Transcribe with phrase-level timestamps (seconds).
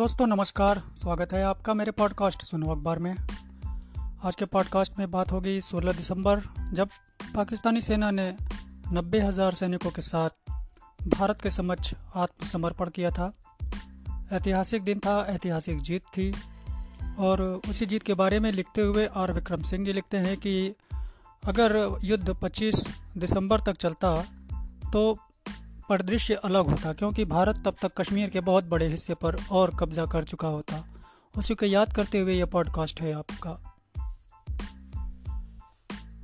[0.00, 3.16] दोस्तों, नमस्कार। स्वागत है आपका मेरे पॉडकास्ट सुनो अखबार में।
[4.24, 6.40] आज के पॉडकास्ट में बात होगी 16 दिसंबर,
[6.72, 6.88] जब
[7.34, 8.36] पाकिस्तानी सेना ने
[8.92, 10.30] नब्बे हज़ार सैनिकों के साथ
[11.08, 13.32] भारत के समक्ष आत्मसमर्पण किया था।
[14.32, 16.34] ऐतिहासिक दिन था, ऐतिहासिक जीत थी।
[17.18, 20.74] और उसी जीत के बारे में लिखते हुए आर विक्रम सिंह जी लिखते हैं कि
[21.44, 24.22] अगर युद्ध 25 दिसंबर तक चलता
[24.92, 25.18] तो
[25.90, 30.04] परिदृश्य अलग होता, क्योंकि भारत तब तक कश्मीर के बहुत बड़े हिस्से पर और कब्जा
[30.06, 30.84] कर चुका होता।
[31.38, 33.50] उसी को याद करते हुए यह पॉडकास्ट है आपका।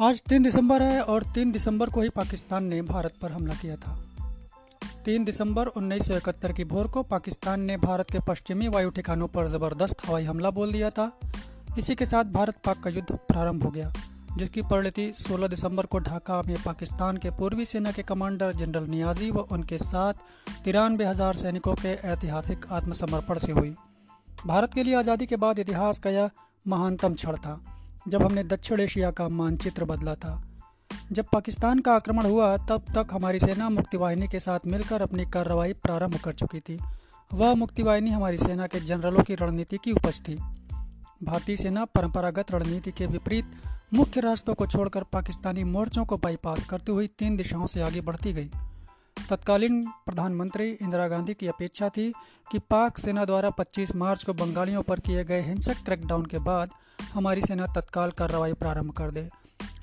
[0.00, 3.76] आज तीन दिसंबर है और तीन दिसंबर को ही पाकिस्तान ने भारत पर हमला किया
[3.76, 4.04] था।
[5.04, 9.28] तीन दिसंबर उन्नीस सौ इकहत्तर की भोर को पाकिस्तान ने भारत के पश्चिमी वायु ठिकानों
[9.28, 11.10] पर ज़बरदस्त हवाई हमला बोल दिया था।
[11.78, 13.92] इसी के साथ भारत पाक का युद्ध प्रारंभ हो गया।
[14.38, 19.30] जिसकी परिणति 16 दिसंबर को ढाका में पाकिस्तान के पूर्वी सेना के कमांडर जनरल नियाजी
[19.30, 20.14] व उनके साथ
[20.64, 23.74] तिरानवे हज़ार सैनिकों के ऐतिहासिक आत्मसमर्पण से हुई।
[24.46, 26.30] भारत के लिए आज़ादी के बाद इतिहास का यह
[26.66, 27.60] महानतम क्षण था,
[28.08, 30.40] जब हमने दक्षिण एशिया का मानचित्र बदला था।
[31.12, 35.72] जब पाकिस्तान का आक्रमण हुआ, तब तक हमारी सेना मुक्तिवाहिनी के साथ मिलकर अपनी कार्रवाई
[35.72, 36.78] प्रारंभ कर चुकी थी।
[37.30, 40.34] वह मुक्तिवाहिनी हमारी सेना के जनरलों की रणनीति की उपज थी
[41.24, 43.50] भारतीय सेना परंपरागत रणनीति के विपरीत
[43.94, 48.32] मुख्य रास्तों को छोड़कर पाकिस्तानी मोर्चों को बाईपास करती हुई तीन दिशाओं से आगे बढ़ती
[48.32, 48.50] गई।
[49.30, 52.12] तत्कालीन प्रधानमंत्री इंदिरा गांधी की अपेक्षा थी
[52.52, 56.70] कि पाक सेना द्वारा 25 मार्च को बंगालियों पर किए गए हिंसक क्रैकडाउन के बाद
[57.14, 59.30] हमारी सेना तत्काल कार्रवाई प्रारंभ कर दे।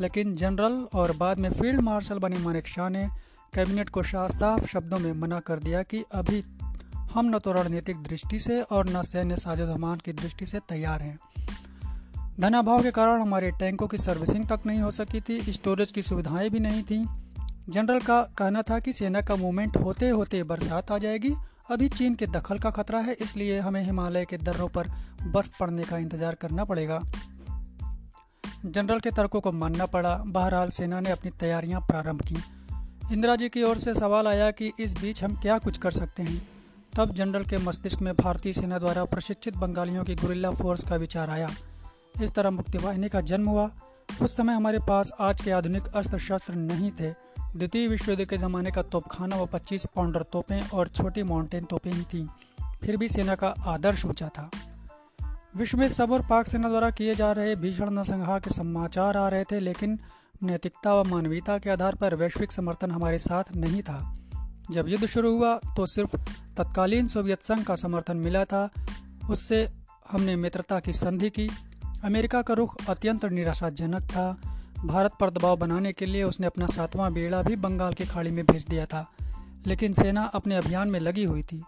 [0.00, 3.08] लेकिन जनरल और बाद में फ़ील्ड मार्शल बने मानिक शाह ने
[3.54, 6.44] कैबिनेट को शाह साफ़ शब्दों में मना कर दिया कि अभी
[6.94, 11.18] हम न तो रणनीतिक दृष्टि से और न सैन्य साजोधमान की दृष्टि से तैयार हैं।
[12.40, 16.50] धनाभाव के कारण हमारे टैंकों की सर्विसिंग तक नहीं हो सकी थी, स्टोरेज की सुविधाएँ
[16.50, 17.06] भी नहीं थी।
[17.68, 21.34] जनरल का कहना था कि सेना का मूवमेंट होते होते बरसात आ जाएगी।
[21.70, 24.88] अभी चीन के दखल का खतरा है, इसलिए हमें हिमालय के दर्रों पर
[25.26, 27.00] बर्फ़ पड़ने का इंतज़ार करना पड़ेगा।
[28.66, 32.36] जनरल के तर्कों को मानना पड़ा। बहरहाल, सेना ने अपनी तैयारियाँ प्रारंभ की।
[33.12, 36.22] इंदिरा जी की ओर से सवाल आया कि इस बीच हम क्या कुछ कर सकते
[36.22, 36.48] हैं।
[36.96, 41.30] तब जनरल के मस्तिष्क में भारतीय सेना द्वारा प्रशिक्षित बंगालियों की गुरिल्ला फोर्स का विचार
[41.30, 41.50] आया।
[42.22, 43.70] इस तरह मुक्ति वाहिनी का जन्म हुआ।
[44.22, 47.10] उस समय हमारे पास आज के आधुनिक अस्त्र शस्त्र नहीं थे।
[47.40, 51.92] द्वितीय विश्व युद्ध के ज़माने का तोपखाना व 25 पाउंडर तोपें और छोटी माउंटेन तोपें
[51.92, 52.26] ही थीं।
[52.82, 54.50] फिर भी सेना का आदर्श ऊँचा था।
[55.56, 59.28] विश्व में सब और पाक सेना द्वारा किए जा रहे भीषण नरसंहार के समाचार आ
[59.28, 59.98] रहे थे, लेकिन
[60.42, 64.16] नैतिकता व मानवीयता के आधार पर वैश्विक समर्थन हमारे साथ नहीं था।
[64.70, 66.16] जब युद्ध शुरू हुआ तो सिर्फ़
[66.56, 68.70] तत्कालीन सोवियत संघ का समर्थन मिला था।
[69.30, 69.68] उससे
[70.10, 71.50] हमने मित्रता की संधि की।
[72.04, 74.24] अमेरिका का रुख अत्यंत निराशाजनक था।
[74.84, 78.44] भारत पर दबाव बनाने के लिए उसने अपना सातवां बेड़ा भी बंगाल की खाड़ी में
[78.46, 79.06] भेज दिया था,
[79.66, 81.62] लेकिन सेना अपने अभियान में लगी हुई थी।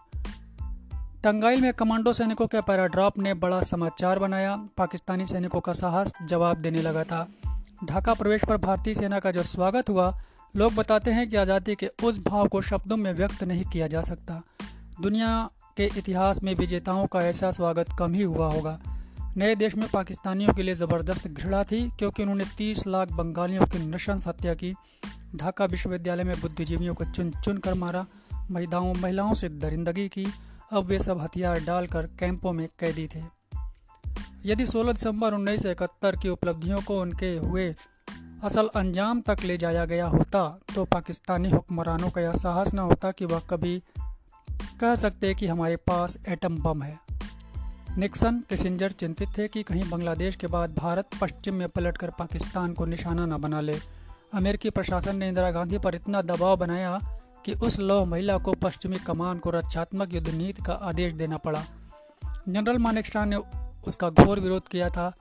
[1.23, 6.57] टंगाइल में कमांडो सैनिकों के पैराड्रॉप ने बड़ा समाचार बनाया। पाकिस्तानी सैनिकों का साहस जवाब
[6.57, 7.27] देने लगा था।
[7.85, 10.21] ढाका प्रवेश पर भारतीय सेना का जो स्वागत हुआ,
[10.55, 14.01] लोग बताते हैं कि आज़ादी के उस भाव को शब्दों में व्यक्त नहीं किया जा
[14.01, 14.41] सकता।
[15.01, 18.79] दुनिया के इतिहास में विजेताओं का ऐसा स्वागत कम ही हुआ होगा।
[19.37, 23.79] नए देश में पाकिस्तानियों के लिए ज़बरदस्त घृणा थी, क्योंकि उन्होंने 30 लाख बंगालियों की
[23.79, 24.73] नृशंस हत्या की।
[25.35, 28.05] ढाका विश्वविद्यालय में बुद्धिजीवियों को चुन चुन कर मारा,
[28.51, 30.25] महिलाओं महिलाओं से दरिंदगी की।
[30.71, 33.23] अब वे सब हथियार डालकर कैंपों में कैदी थे।
[34.45, 37.75] यदि 16 दिसंबर उन्नीस सौ इकहत्तर की उपलब्धियों को उनके हुए
[38.43, 43.11] असल अंजाम तक ले जाया गया होता तो पाकिस्तानी हुक्मरानों का यह साहस न होता
[43.11, 43.81] कि वह कभी
[44.81, 47.06] कह सकते कि हमारे पास एटम बम है।
[47.97, 52.85] निक्सन किसिंजर चिंतित थे कि कहीं बांग्लादेश के बाद भारत पश्चिम में पलटकर पाकिस्तान को
[52.85, 53.77] निशाना न बना ले।
[54.33, 56.99] अमेरिकी प्रशासन ने इंदिरा गांधी पर इतना दबाव बनाया
[57.45, 61.63] कि उस लौह महिला को पश्चिमी कमान को रक्षात्मक युद्ध नीति का आदेश देना पड़ा।
[62.49, 63.41] जनरल मानिक शाह ने
[63.87, 65.11] उसका घोर विरोध किया था।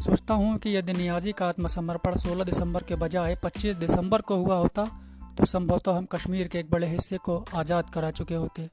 [0.00, 4.56] सोचता हूँ कि यदि नियाजी का आत्मसमर्पण 16 दिसंबर के बजाय 25 दिसंबर को हुआ
[4.56, 4.88] होता
[5.38, 8.68] तो संभवतः हम कश्मीर के एक बड़े हिस्से को आज़ाद करा चुके होते।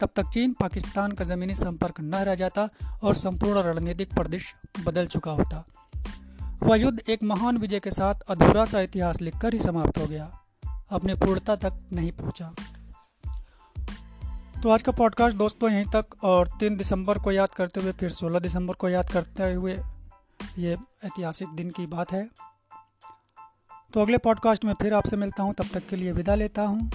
[0.00, 2.68] तब तक चीन, पाकिस्तान का ज़मीनी संपर्क न रह जाता
[3.02, 5.66] और संपूर्ण रणनीतिक परिदृश्य बदल चुका होता।
[6.62, 10.40] वह युद्ध एक महान विजय के साथ अधूरा सा इतिहास लिखकर ही समाप्त हो गया।
[10.90, 12.54] अपनी पूर्णता तक नहीं पहुँचा।
[14.62, 18.10] तो आज का पॉडकास्ट दोस्तों यहीं तक, और तीन दिसंबर को याद करते हुए, फिर
[18.10, 19.78] सोलह दिसंबर को याद करते हुए
[20.58, 22.28] ये ऐतिहासिक दिन की बात है।
[23.94, 26.90] तो अगले पॉडकास्ट में फिर आपसे मिलता हूँ, तब तक के लिए विदा लेता हूँ।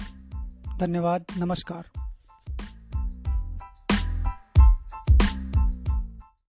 [0.78, 2.05] धन्यवाद, नमस्कार।